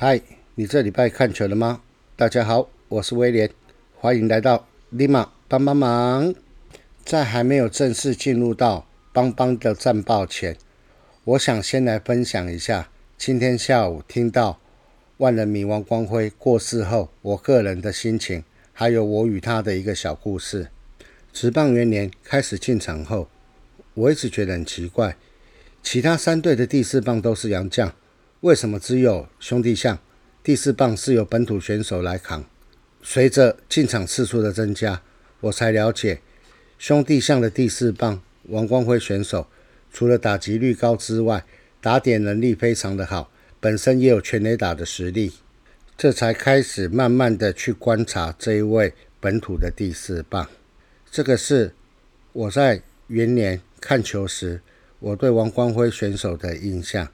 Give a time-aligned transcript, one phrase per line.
[0.00, 0.22] 嗨，
[0.54, 1.82] 你这礼拜看球了吗？
[2.14, 3.50] 大家好，我是威廉，
[3.96, 6.32] 欢迎来到立马帮帮忙。
[7.04, 10.56] 在还没有正式进入到邦邦的战报前，
[11.24, 14.60] 我想先来分享一下今天下午听到
[15.16, 20.68] 万人迷王光辉过世后，我个人的心情，还有我与他的一个小故事。
[21.32, 23.28] 职棒元年开始进场后，
[23.94, 25.16] 我一直觉得很奇怪，
[25.82, 27.92] 其他三队的第四棒都是洋将。
[28.42, 29.98] 为什么只有兄弟象
[30.44, 32.44] 第四棒是由本土选手来扛？
[33.02, 35.02] 随着进场次数的增加，
[35.40, 36.20] 我才了解
[36.78, 39.48] 兄弟象的第四棒王光辉选手，
[39.92, 41.44] 除了打击率高之外，
[41.80, 45.32] 打点能力非常的好，本身也有全垒打的实力。
[45.96, 50.48] 这才开始慢慢的去观察这一位本土的第四棒。
[51.10, 51.74] 这个是
[52.32, 54.60] 我在元年看球时，
[55.00, 57.08] 我对王光辉选手的印象。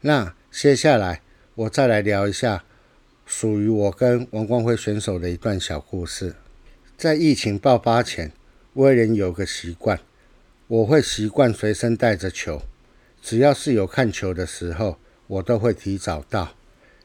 [0.00, 1.20] 那接下来，
[1.56, 2.64] 我再来聊一下
[3.26, 6.36] 属于我跟王光辉选手的一段小故事。
[6.96, 8.30] 在疫情爆发前，
[8.74, 9.98] 威廉有个习惯，
[10.68, 12.62] 我会习惯随身带着球，
[13.20, 14.96] 只要是有看球的时候，
[15.26, 16.54] 我都会提早到。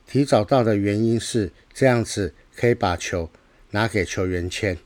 [0.08, 3.32] 提早到的原因是这样子可以把球
[3.72, 4.78] 拿给球员签。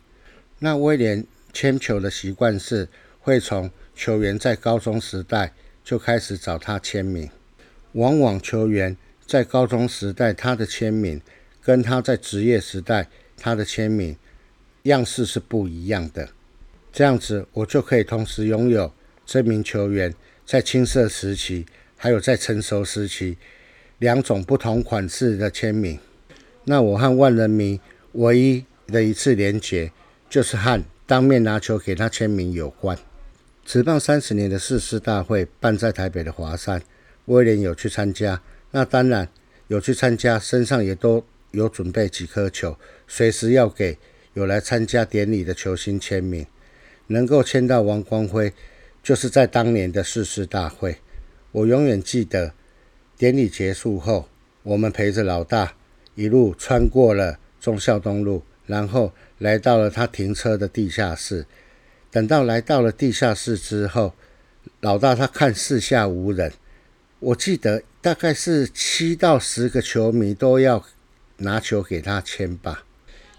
[0.59, 2.87] 那威廉签球的习惯是
[3.19, 7.29] 会从球员在高中时代就开始找他签名。
[7.93, 8.95] 往往球员
[9.25, 11.21] 在高中时代他的签名，
[11.61, 14.15] 跟他在职业时代他的签名
[14.83, 16.29] 样式是不一样的。
[16.91, 18.91] 这样子，我就可以同时拥有
[19.25, 20.13] 这名球员
[20.45, 21.65] 在青涩时期，
[21.97, 23.37] 还有在成熟时期
[23.99, 25.97] 两种不同款式的签名。
[26.65, 27.79] 那我和万人迷
[28.13, 29.91] 唯一的一次连结，
[30.29, 32.97] 就是和当面拿球给他签名有关。
[33.65, 36.81] 职棒三十年的誓师大会办在台北的华山。
[37.25, 38.41] 威廉有去参加，
[38.71, 39.29] 那当然
[39.67, 43.97] 有去参加，身上也都有准备几颗球，随时要给
[44.33, 46.45] 有来参加典礼的球星签名。
[47.07, 48.53] 能够签到王光辉，
[49.03, 50.97] 就是在当年的誓师大会。
[51.51, 52.53] 我永远记得，
[53.17, 54.29] 典礼结束后，
[54.63, 55.75] 我们陪着老大
[56.15, 61.45] 一路穿过了忠孝东路，然后来到了他停车的地下室。
[62.09, 64.13] 等到来到了地下室之后，
[64.79, 66.51] 老大他看四下无人。
[67.25, 70.83] 我记得大概是七到十个球迷都要
[71.37, 72.83] 拿球给他签吧？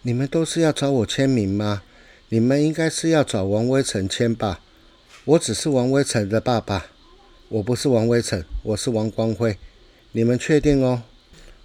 [0.00, 1.82] 你们都是要找我签名吗？
[2.30, 4.60] 你们应该是要找王威成签吧？
[5.26, 6.86] 我只是王威成的爸爸，
[7.50, 9.58] 我不是王威成，我是王光辉。
[10.12, 11.02] 你们确定哦？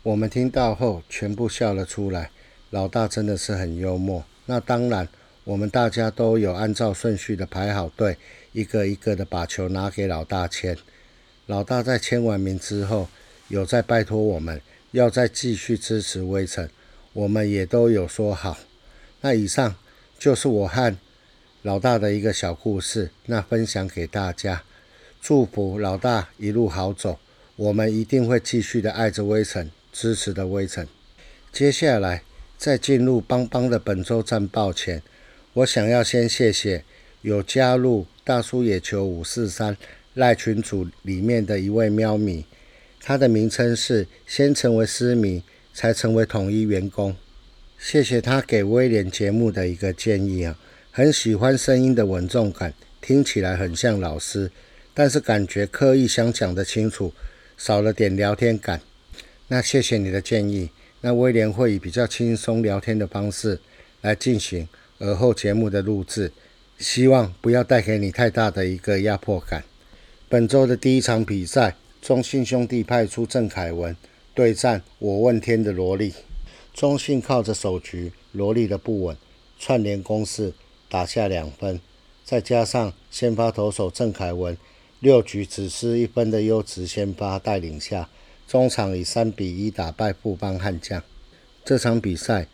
[0.04, 2.32] 我们听到后全部笑了出来。
[2.70, 4.26] 老大真的是很幽默。
[4.46, 5.08] 那当然，
[5.46, 8.18] 我们大家都有按照顺序的排好队，
[8.52, 10.78] 一个一个的把球拿给老大签。
[11.50, 13.10] 老大在签完名之后，
[13.48, 14.62] 有在拜托我们
[14.92, 16.70] 要再继续支持微城，
[17.12, 18.60] 我们也都有说好。
[19.22, 19.76] 那以上
[20.20, 20.96] 就是我和
[21.64, 24.62] 老大的一个小故事，那分享给大家，
[25.20, 27.18] 祝福老大一路好走。
[27.56, 30.86] 我们一定会继续的爱着微城，支持的微城。
[31.52, 32.22] 接下来
[32.60, 35.02] 在进入邦邦的本周战报前，
[35.54, 36.84] 我想要先谢谢
[37.24, 39.76] 有加入大叔野球五四三。
[40.20, 42.44] 赖群组里面的一位喵咪，
[43.00, 45.42] 他的名称是先成为私迷，
[45.74, 47.16] 才成为统一员工。
[47.78, 50.60] 谢谢他给威廉节目的一个建议啊，
[50.92, 54.52] 很喜欢声音的稳重感，听起来很像老师，
[54.94, 57.14] 但是感觉刻意想讲的清楚，
[57.58, 58.82] 少了点聊天感。
[59.48, 60.70] 那谢谢你的建议，
[61.00, 63.58] 那威廉会以比较轻松聊天的方式
[64.02, 64.68] 来进行
[64.98, 66.34] 而后节目的录制，
[66.78, 69.64] 希望不要带给你太大的一个压迫感。
[70.30, 73.98] 本周的第一场比赛，中信兄弟派出郑凯文
[74.36, 76.14] 对战我问天的罗莉。
[76.72, 79.18] 中信靠着首局罗莉的不稳，
[79.58, 80.54] 串联攻势
[80.88, 81.82] 打下两分，
[82.24, 84.56] 再加上先发投手郑凯文
[85.00, 88.08] 六局只失一分的优质先发带领下，
[88.48, 91.02] 中场以三比一打败富邦悍将。
[91.66, 92.46] 这场比赛，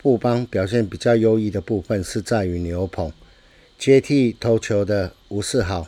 [0.00, 3.12] 富邦表现比较优异的部分是在于牛棚
[3.78, 5.86] 接替投球的吴世豪。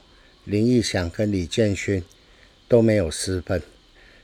[0.50, 2.02] 林义祥跟李建勋
[2.66, 3.62] 都没有失分。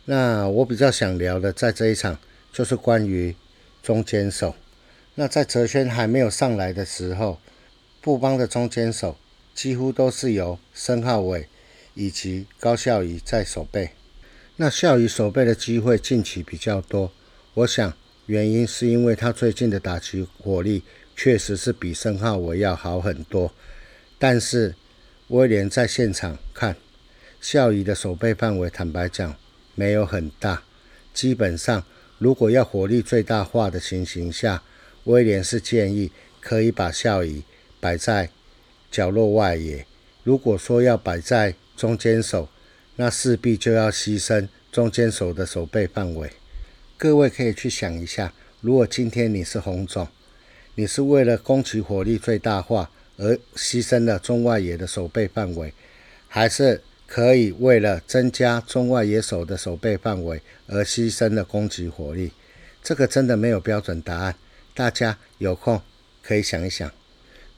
[0.06, 2.18] 那我比较想聊的，在这一场
[2.52, 3.36] 就是关于
[3.80, 4.56] 中间手。
[5.14, 7.38] 那在泽轩还没有上来的时候，
[8.00, 9.16] 布邦的中间手
[9.54, 11.46] 几乎都是由申浩伟
[11.94, 13.90] 以及高孝仪在守备。
[14.56, 17.12] 那孝仪守备的机会近期比较多，
[17.54, 17.92] 我想
[18.26, 20.82] 原因是因为他最近的打击火力
[21.14, 23.52] 确实是比申浩伟要好很多，
[24.18, 24.74] 但是。
[25.28, 26.76] 威廉在现场看，
[27.40, 29.34] 孝仪的守备范围，坦白讲
[29.74, 30.62] 没有很大，
[31.12, 31.82] 基本上
[32.18, 34.62] 如果要火力最大化的情形下，
[35.02, 37.42] 威廉是建议可以把校椅
[37.80, 38.30] 摆在
[38.88, 39.84] 角落外野。
[40.22, 42.48] 如果说要摆在中间手，
[42.94, 46.30] 那势必就要牺牲中间手的守备范围。
[46.96, 50.06] 各位可以去想一下，如果今天你是红总，
[50.76, 55.72] 你是为了攻击火力最大化而牺牲了中外野的守备范围，
[56.28, 62.32] 还是可以为了增加中外野手的守备范围而牺牲了攻击火力？
[62.82, 64.36] 这个真的没有标准答案，
[64.74, 65.80] 大家有空
[66.22, 66.90] 可以想一想。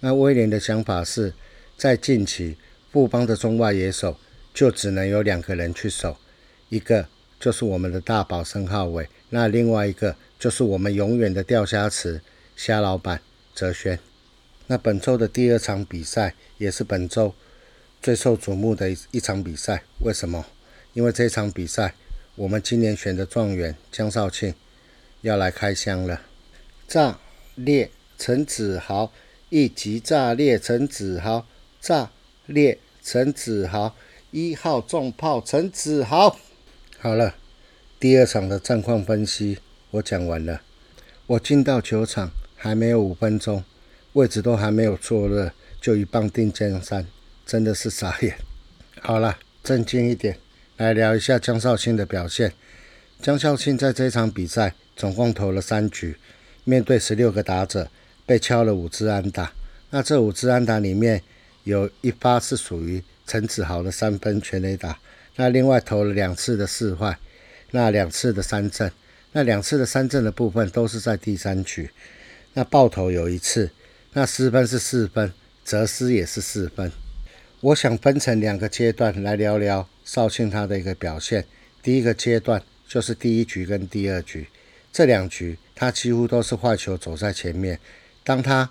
[0.01, 1.35] 那威廉的想法是
[1.77, 2.57] 在近期
[2.91, 4.17] 布邦的中外野手。
[4.55, 6.17] 就只能有两个人去守，
[6.69, 7.07] 一个
[7.39, 12.21] 就是我们的大宝申浩伟，那另外一个就是我们永远的钓虾池
[12.57, 13.21] 虾老板
[13.55, 13.97] 泽轩。
[14.69, 17.35] 那本周的第二场比赛也是本周
[18.01, 20.47] 最受瞩目的一一场比赛，为什么？
[20.93, 21.95] 因为这场比赛
[22.37, 24.55] 我们今年选的状元江少庆
[25.23, 26.21] 要来开箱了。
[26.87, 27.19] 炸
[27.55, 29.13] 裂陈子豪，
[29.49, 31.47] 一级炸裂陈子豪，
[31.81, 32.11] 炸
[32.47, 33.97] 裂陈子豪。
[34.31, 36.37] 一号重炮陈子豪，
[36.99, 37.35] 好了，
[37.99, 39.57] 第二场的战况分析
[39.93, 40.61] 我讲完了。
[41.29, 43.65] 我进到球场还没有五分钟，
[44.13, 47.07] 位置都还没有坐热，就一棒定江山，
[47.47, 48.37] 真的是傻眼。
[49.01, 50.39] 好了，正经一点，
[50.77, 52.53] 来聊一下江少庆的表现。
[53.21, 56.17] 江少庆在这场比赛总共投了三局，
[56.65, 57.91] 面对十六个打者，
[58.25, 59.53] 被敲了五支安打。
[59.91, 61.23] 那这五支安打里面
[61.65, 63.03] 有一发是属于。
[63.31, 64.99] 陈子豪的三分全垒打，
[65.37, 67.19] 那另外投了两次的四坏，
[67.73, 68.91] 那两次的三振，
[69.33, 71.91] 那两次的三振的部分都是在第三局，
[72.55, 73.71] 那爆头有一次，
[74.21, 75.33] 那失分是四分，
[75.65, 76.91] 折失也是四分。
[77.61, 81.45] 我想分成两个阶段来聊聊绍庆他的一个表现。
[81.85, 84.49] 第一个阶段就是第一局跟第二局，
[84.93, 87.79] 这两局他几乎都是坏球走在前面，
[88.25, 88.69] 当他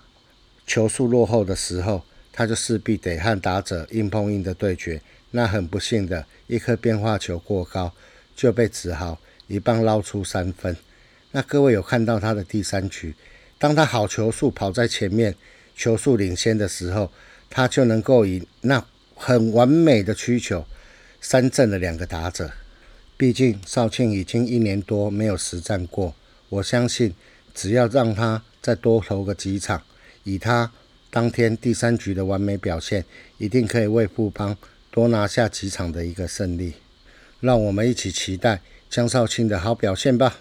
[0.66, 2.04] 球速落后的时候。
[2.30, 5.00] 他就势必得和打者硬碰硬的对决，
[5.32, 7.92] 那很不幸的一颗变化球过高，
[8.36, 9.18] 就被子豪
[9.48, 10.76] 一棒捞出三分。
[11.32, 13.16] 那各位有看到他的第三局，
[13.58, 15.34] 当他好球速跑在前面，
[15.76, 17.10] 球速领先的时候，
[17.50, 18.84] 他就能够以那
[19.14, 20.64] 很完美的曲球
[21.20, 22.52] 三振了两个打者。
[23.16, 26.14] 毕竟少庆已经一年多没有实战过，
[26.48, 27.14] 我相信
[27.54, 29.82] 只要让他再多投个几场，
[30.24, 30.72] 以他。
[31.10, 33.02] 当天第三局的完美表现，
[33.38, 34.54] 一定可以为富邦
[34.90, 36.74] 多拿下几场的一个胜利。
[37.40, 38.60] 让我们一起期待
[38.90, 40.36] 江少庆的好表现吧。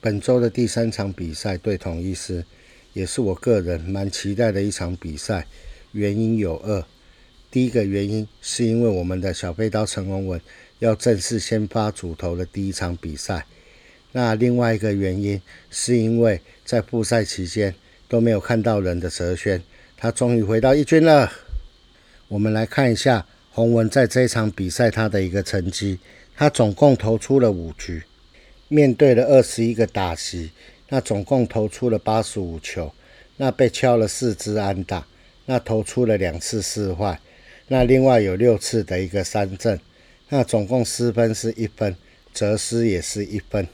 [0.00, 2.44] 本周的第三场比赛对统一师，
[2.92, 5.46] 也是我个人蛮期待的一场比赛。
[5.90, 6.84] 原因有二，
[7.50, 10.40] 第一个原因是因为我们的小飞刀陈宏文
[10.78, 13.46] 要正式先发主投的第一场比赛。
[14.12, 17.74] 那另外一个原因是因为在复赛期间
[18.06, 19.60] 都没有看到人的哲轩。
[19.96, 21.32] 他终于回到一军了。
[22.28, 25.98] 我们来看一下洪文在这一场比赛他的一个成绩。
[26.36, 28.04] 他总共投出了五局，
[28.68, 30.52] 面对了二十一个打席，
[30.88, 32.92] 那总共投出了八十五球，
[33.36, 35.06] 那被敲了四支安打，
[35.46, 37.18] 那投出了两次四坏，
[37.66, 39.80] 那另外有六次的一个三振，
[40.28, 41.96] 那总共失分是一分，
[42.32, 43.66] 折失也是一分。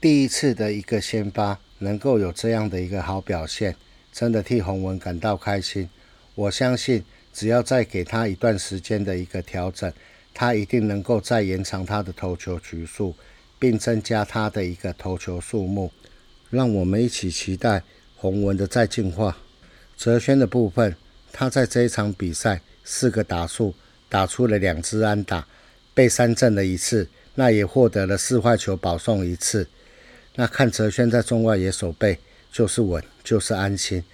[0.00, 3.76] 第一次的一个先发能够有这样的一个好表现。
[4.12, 5.88] 真的替洪文感到开心。
[6.34, 9.90] 我相信，只要再给他一段时间的一个调整，
[10.34, 13.14] 他一定能够再延长他的投球局数，
[13.62, 15.92] 并增加他的一个投球数目。
[16.50, 17.84] 让我们一起期待
[18.16, 19.36] 洪文的再进化。
[19.96, 20.96] 泽轩的部分，
[21.32, 23.72] 他在这一场比赛四个打数
[24.08, 25.46] 打出了两支安打，
[25.94, 29.68] 被三振了一次，那也获得了四坏球保送一次。
[30.34, 32.18] 那看泽轩在中外野守备。
[32.54, 34.04] 就是稳，就是安心。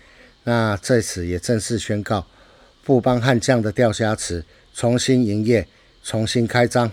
[0.44, 2.24] 那在此也正式宣告，
[2.84, 5.66] 富邦悍将的钓虾池重新营业，
[6.04, 6.92] 重新开张。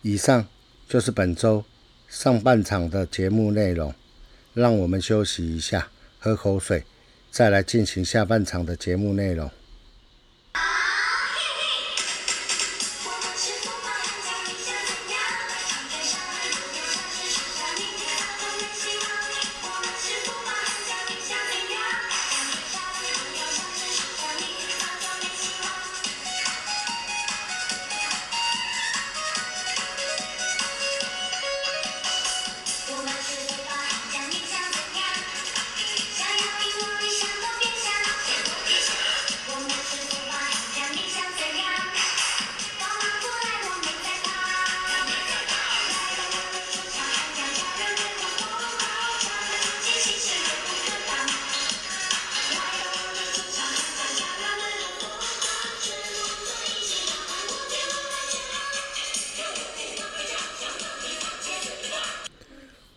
[0.00, 0.44] 以上
[0.88, 1.64] 就是本周
[2.14, 3.94] 上半场的节目内容。
[4.52, 5.88] 让我们休息一下，
[6.18, 6.84] 喝口水，
[7.30, 9.50] 再来进行下半场的节目内容。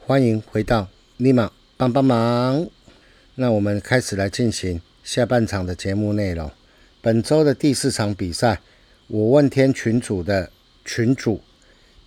[0.07, 2.69] 欢迎回到立马帮帮忙。
[3.33, 6.51] 那我们开始来进行下半场的节目内容。
[7.01, 8.61] 本周的第四场比赛，
[9.07, 10.51] 我问天群主的
[10.85, 11.41] 群主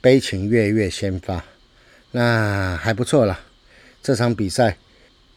[0.00, 1.44] 悲情月月先发，
[2.12, 3.40] 那还不错了。
[4.00, 4.78] 这场比赛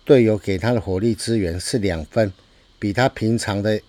[0.06, 2.32] 队友给他的火力支援是两分，
[2.77, 3.82] 比他平常的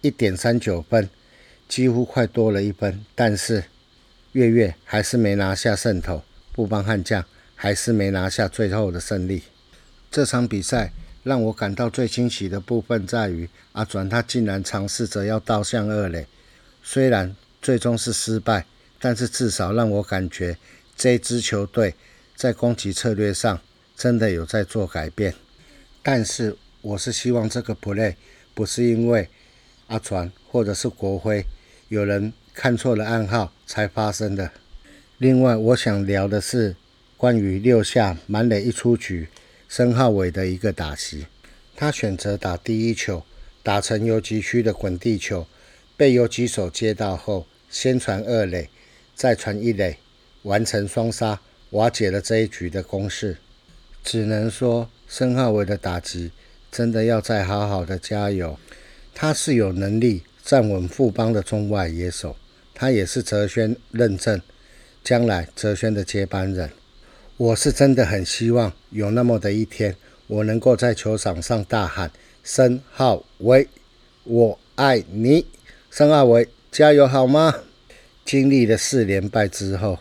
[0.00, 1.08] 一点三九分
[1.68, 3.62] 几乎快多了一分，但是
[4.32, 7.24] 月月还是没拿下胜投，布邦悍将。
[7.60, 9.42] 还是没拿下最后的胜利。
[10.12, 10.92] 这场比赛
[11.24, 16.28] 让我感到最惊喜的部分在于，阿转他竟然尝试着要倒向二垒，
[16.84, 18.64] 虽然最终是失败，
[19.00, 20.56] 但是至少让我感觉
[20.96, 21.96] 这支球队
[22.36, 23.60] 在攻击策略上
[23.96, 25.34] 真的有在做改变。
[26.00, 28.14] 但是我是希望这个 play
[28.54, 29.28] 不是因为
[29.88, 31.44] 阿传或者是国徽
[31.88, 34.52] 有人看错了暗号才发生的。
[35.18, 36.76] 另外，我想聊的是。
[37.18, 39.26] 关于六下满垒一出局，
[39.68, 41.26] 申浩伟的一个打席，
[41.74, 43.24] 他选择打第一球，
[43.64, 45.48] 打成游击区的滚地球，
[45.96, 48.70] 被游击手接到后，先传二垒，
[49.16, 49.98] 再传一垒，
[50.42, 53.38] 完成双杀，瓦解了这一局的攻势。
[54.04, 56.30] 只能说申浩伟的打击
[56.70, 58.56] 真的要再好好的加油。
[59.12, 62.36] 他是有能力站稳副帮的中外野手，
[62.72, 64.40] 他也是哲轩认证
[65.02, 66.70] 将来哲轩的接班人。
[67.38, 69.94] 我是真的很希望有那么的一天，
[70.26, 72.10] 我能够在球场上大喊
[72.42, 73.68] “申浩伟，
[74.24, 75.46] 我爱你”，
[75.88, 77.54] 申浩伟加油好吗？
[78.24, 80.00] 经历了四连败之后，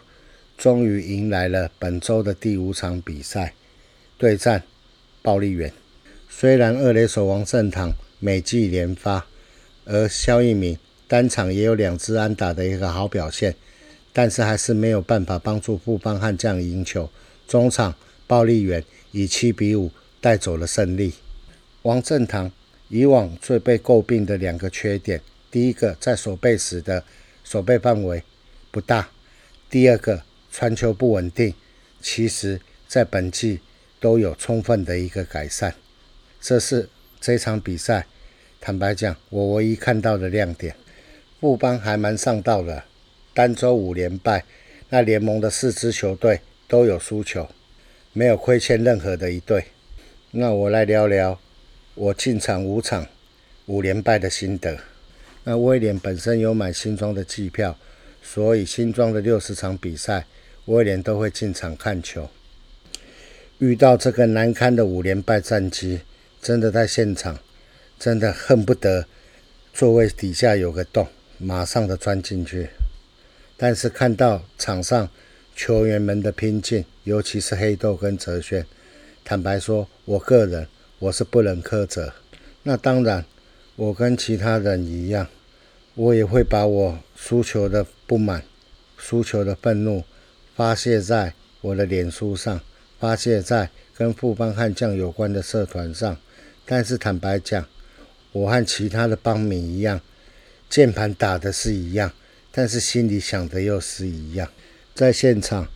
[0.58, 3.54] 终于迎来了本周的第五场比赛，
[4.18, 4.64] 对战
[5.22, 5.72] 暴力员。
[6.28, 9.28] 虽然二垒手王胜堂每季连发，
[9.86, 10.76] 而肖一鸣
[11.08, 13.54] 单场也有两支安打的一个好表现，
[14.12, 17.08] 但是还是没有办法帮助富邦悍将赢球。
[17.48, 17.96] 中场
[18.28, 21.14] 暴力员以七比五带走了胜利。
[21.84, 22.52] 王振堂
[22.90, 27.04] 以往最被诟病的两个缺点，第一个在守备时的
[27.44, 28.22] 守备范围
[28.70, 29.10] 不大，
[29.70, 31.54] 第二个传球不稳定，
[32.02, 33.62] 其实在本季
[34.00, 35.74] 都有充分的一个改善。
[36.42, 36.90] 这是
[37.22, 38.06] 这场比赛，
[38.60, 40.76] 坦白讲，我唯一看到的亮点。
[41.40, 42.84] 布邦还蛮上道的，
[43.34, 44.44] 单周五连败，
[44.90, 46.42] 那联盟的四支球队。
[46.68, 47.48] 都有输球，
[48.12, 49.68] 没有亏欠任何的一队。
[50.32, 51.40] 那我来聊聊
[51.96, 53.08] 我进场五场
[53.68, 54.78] 五连败的心得。
[55.46, 57.78] 那威廉本身有买新庄的季票，
[58.22, 60.26] 所以新庄的六十场比赛，
[60.66, 62.30] 威廉都会进场看球。
[63.60, 66.02] 遇到这个难堪的五连败战绩，
[66.42, 67.40] 真的在现场，
[67.98, 69.06] 真的恨不得
[69.74, 71.08] 座位底下有个洞，
[71.38, 72.68] 马上的钻进去。
[73.56, 75.10] 但是看到场上。
[75.58, 78.64] 球员们的拼劲，尤其是黑豆跟哲轩。
[79.26, 80.68] 坦白说，我个人
[81.00, 82.14] 我是不能苛责。
[82.62, 83.26] 那当然，
[83.76, 85.28] 我跟其他人一样，
[85.96, 88.44] 我也会把我输球的不满、
[88.98, 90.04] 输球的愤怒
[90.56, 92.62] 发泄在我的脸书上，
[93.00, 96.16] 发泄在跟富邦悍将有关的社团上。
[96.68, 97.68] 但是坦白讲，
[98.32, 100.00] 我和其他的帮民一样，
[100.70, 102.14] 键盘打的是一样，
[102.52, 104.48] 但是心里想的又是一样。
[104.98, 105.68] 在现场，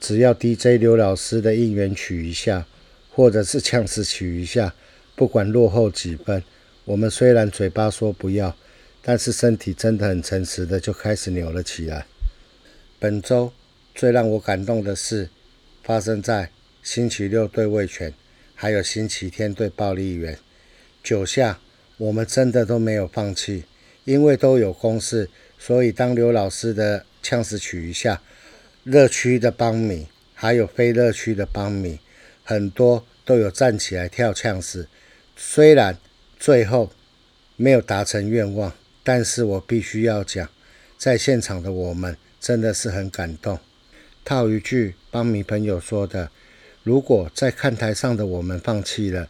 [0.00, 2.66] 只要 DJ 刘老师的应援曲一下，
[3.10, 4.74] 或者是呛死曲一下，
[5.14, 6.42] 不管落后几分，
[6.86, 8.56] 我们虽然嘴巴说不要，
[9.02, 12.06] 但是身体真的很诚实的就开始扭了起来。
[12.98, 13.52] 本周
[13.94, 15.28] 最让我感动的事，
[15.82, 16.50] 发生在
[16.82, 18.14] 星期六对味全，
[18.54, 20.38] 还有星期天对暴力员。
[21.04, 21.60] 九下
[21.98, 23.64] 我们真的都没有放弃，
[24.06, 28.22] 因为都有公式，所以当刘老师的呛死曲一下。
[28.84, 31.98] 热区的邦米，还有非热区的邦米，
[32.42, 34.88] 很多都有站起来跳呛死。
[35.36, 35.98] 虽然
[36.38, 36.90] 最后
[37.56, 38.72] 没有达成愿望，
[39.04, 40.48] 但是我必须要讲，
[40.96, 43.58] 在现场的我们真的是很感动。
[44.24, 46.30] 套一句帮米朋友说的：
[46.82, 49.28] 如果在看台上的我们放弃了，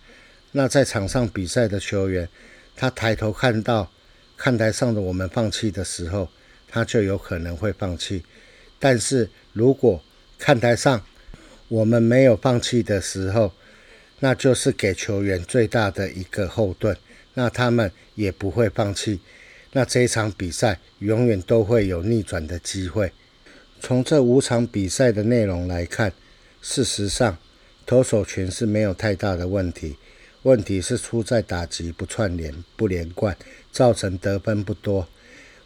[0.52, 2.28] 那在场上比赛的球员，
[2.76, 3.90] 他抬头看到
[4.36, 6.28] 看台上的我们放弃的时候，
[6.68, 8.24] 他就有可能会放弃。
[8.80, 10.02] 但是如果
[10.38, 11.00] 看台上
[11.68, 13.52] 我们没有放弃的时候，
[14.18, 16.96] 那就是给球员最大的一个后盾，
[17.34, 19.20] 那他们也不会放弃。
[19.72, 23.12] 那这一场比赛永远都会有逆转的机会。
[23.80, 26.12] 从这五场比赛的内容来看，
[26.60, 27.38] 事实上
[27.86, 29.96] 投手群是没有太大的问题，
[30.42, 33.36] 问题是出在打击不串联、不连贯，
[33.70, 35.06] 造成得分不多。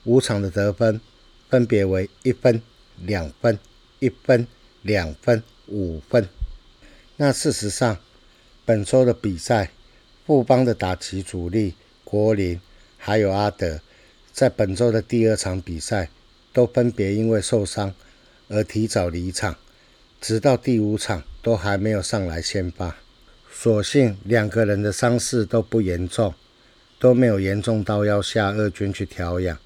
[0.05, 1.01] 五场的得分
[1.49, 2.61] 分别为一分。
[2.97, 3.59] 两分、
[3.99, 4.47] 一分、
[4.83, 6.29] 两分、五分，
[7.17, 7.99] 那事实上，
[8.65, 9.71] 本周的比赛，
[10.27, 12.61] 富邦的打击主力国林
[12.99, 13.81] 还有阿德，
[14.33, 16.11] 在本周的第二场比赛
[16.53, 17.95] 都分别因为受伤
[18.49, 19.57] 而提早离场，
[20.21, 22.97] 直到第五场都还没有上来先发。
[23.51, 26.35] 所幸两个人的伤势都不严重，
[26.99, 29.59] 都没有严重到要下二军去调养。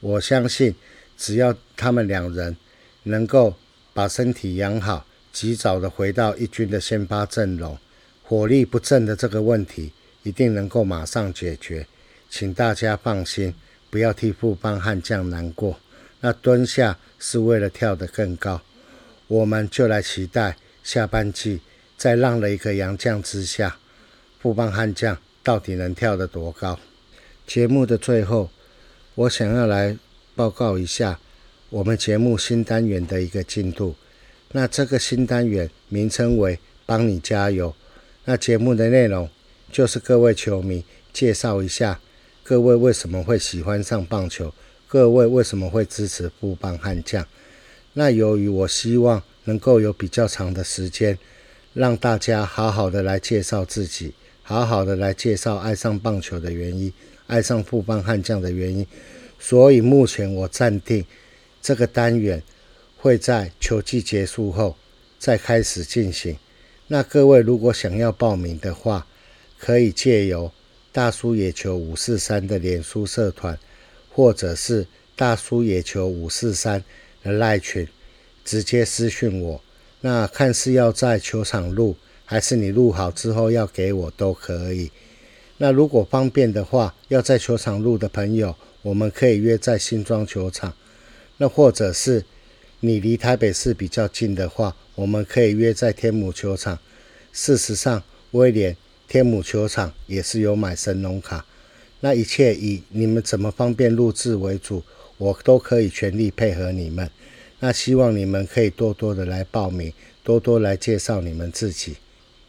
[0.00, 0.74] 我相信，
[1.16, 2.56] 只要他们两人
[3.04, 3.54] 能够
[3.94, 7.78] 把身体养好，及早的回到一军的先发阵容，
[8.22, 9.92] 火力不振的这个问题
[10.22, 11.86] 一定能够马上解决。
[12.28, 13.54] 请大家放心，
[13.88, 15.78] 不要替富邦悍将难过。
[16.20, 18.60] 那蹲下是为了跳得更高，
[19.28, 21.60] 我们就来期待下半季
[21.96, 23.78] 在让了一个洋将之下，
[24.40, 26.78] 富邦悍将到底能跳得多高？
[27.46, 28.50] 节目的最后。
[29.16, 29.96] 我想要来
[30.34, 31.20] 报告一下
[31.74, 33.96] 我们节目新单元的一个进度。
[34.52, 37.74] 那这个新单元名称为“帮你加油”。
[38.26, 39.28] 那节目的内容
[39.72, 42.00] 就是各位球迷介绍一下
[42.44, 44.54] 各位为什么会喜欢上棒球，
[44.86, 47.26] 各位为什么会支持富邦悍将。
[47.94, 51.18] 那由于我希望能够有比较长的时间，
[51.72, 56.92] 让大家好好的来介绍自己，好好的来介绍爱上棒球的原因。
[57.26, 58.86] 爱上富邦悍将的原因，
[59.40, 61.04] 所以目前我暂定
[61.64, 62.42] 这个单元
[62.98, 64.76] 会在球季结束后
[65.18, 66.36] 再开始进行。
[66.88, 69.06] 那各位如果想要报名的话，
[69.58, 70.52] 可以借由
[70.92, 73.58] 大叔野球五四三的脸书社团，
[74.10, 76.84] 或者是大叔野球五四三
[77.22, 77.88] 的赖群，
[78.44, 79.64] 直接私讯我。
[80.02, 81.96] 那看是要在球场录，
[82.26, 84.90] 还是你录好之后要给我都可以。
[85.56, 90.74] 那如果方便的话，要在球场录的朋友，我们可以约在新庄球场。
[91.38, 92.24] 那或者是
[92.80, 96.78] 你离台北市比较近的话，我们可以约在天母球场。
[97.32, 98.76] 事实上，威廉
[99.08, 101.44] 天母球场也是有买神农卡。
[102.00, 104.82] 那一切以你们怎么方便录制为主，
[105.16, 107.10] 我都可以全力配合你们。
[107.60, 109.92] 那希望你们可以多多的来报名，
[110.22, 111.96] 多多来介绍你们自己。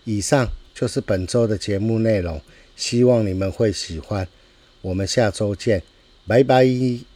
[0.04, 2.42] 以上就是本周的节目内容。
[2.76, 4.28] 希望你们会喜欢，
[4.82, 5.82] 我们下周见，
[6.28, 7.15] 拜拜。